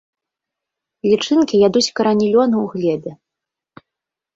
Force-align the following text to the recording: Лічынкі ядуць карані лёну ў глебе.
Лічынкі 1.09 1.55
ядуць 1.67 1.85
карані 2.01 2.27
лёну 2.33 2.57
ў 2.67 2.99
глебе. 2.99 3.11